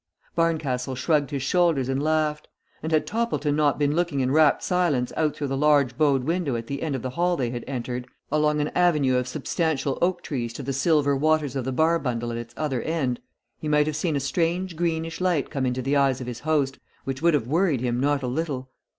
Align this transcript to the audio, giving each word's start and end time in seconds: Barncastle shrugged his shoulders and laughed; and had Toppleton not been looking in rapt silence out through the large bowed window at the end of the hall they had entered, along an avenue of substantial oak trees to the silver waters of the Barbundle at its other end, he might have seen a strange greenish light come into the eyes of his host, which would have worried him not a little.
Barncastle 0.35 0.95
shrugged 0.95 1.29
his 1.29 1.43
shoulders 1.43 1.87
and 1.87 2.01
laughed; 2.01 2.47
and 2.81 2.91
had 2.91 3.05
Toppleton 3.05 3.55
not 3.55 3.77
been 3.77 3.95
looking 3.95 4.19
in 4.19 4.31
rapt 4.31 4.63
silence 4.63 5.13
out 5.15 5.35
through 5.35 5.45
the 5.49 5.55
large 5.55 5.95
bowed 5.95 6.23
window 6.23 6.55
at 6.55 6.65
the 6.65 6.81
end 6.81 6.95
of 6.95 7.03
the 7.03 7.11
hall 7.11 7.37
they 7.37 7.51
had 7.51 7.63
entered, 7.67 8.07
along 8.31 8.59
an 8.59 8.69
avenue 8.69 9.15
of 9.17 9.27
substantial 9.27 9.99
oak 10.01 10.23
trees 10.23 10.53
to 10.53 10.63
the 10.63 10.73
silver 10.73 11.15
waters 11.15 11.55
of 11.55 11.65
the 11.65 11.71
Barbundle 11.71 12.31
at 12.31 12.37
its 12.37 12.55
other 12.57 12.81
end, 12.81 13.19
he 13.59 13.67
might 13.67 13.85
have 13.85 13.95
seen 13.95 14.15
a 14.15 14.19
strange 14.19 14.75
greenish 14.75 15.21
light 15.21 15.51
come 15.51 15.67
into 15.67 15.83
the 15.83 15.95
eyes 15.95 16.19
of 16.19 16.25
his 16.25 16.39
host, 16.39 16.79
which 17.03 17.21
would 17.21 17.35
have 17.35 17.45
worried 17.45 17.81
him 17.81 17.99
not 17.99 18.23
a 18.23 18.27
little. 18.27 18.71